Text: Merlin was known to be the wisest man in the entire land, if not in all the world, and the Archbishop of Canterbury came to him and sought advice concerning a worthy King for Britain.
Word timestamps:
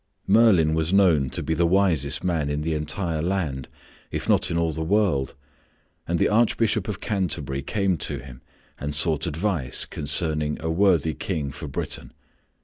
Merlin 0.25 0.73
was 0.73 0.91
known 0.91 1.29
to 1.29 1.43
be 1.43 1.53
the 1.53 1.67
wisest 1.67 2.23
man 2.23 2.49
in 2.49 2.61
the 2.61 2.73
entire 2.73 3.21
land, 3.21 3.67
if 4.09 4.27
not 4.27 4.49
in 4.49 4.57
all 4.57 4.71
the 4.71 4.81
world, 4.81 5.35
and 6.07 6.17
the 6.17 6.27
Archbishop 6.27 6.87
of 6.87 6.99
Canterbury 6.99 7.61
came 7.61 7.97
to 7.97 8.17
him 8.17 8.41
and 8.79 8.95
sought 8.95 9.27
advice 9.27 9.85
concerning 9.85 10.57
a 10.59 10.71
worthy 10.71 11.13
King 11.13 11.51
for 11.51 11.67
Britain. 11.67 12.13